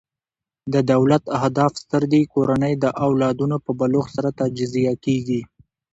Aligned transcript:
د 0.73 0.75
دولت 0.91 1.23
اهداف 1.37 1.73
ستر 1.83 2.03
دي؛ 2.11 2.21
کورنۍ 2.33 2.73
د 2.83 2.85
او 3.03 3.09
لادونو 3.21 3.57
په 3.65 3.71
بلوغ 3.79 4.05
سره 4.15 4.29
تجزیه 4.39 4.93
کیږي. 5.05 5.41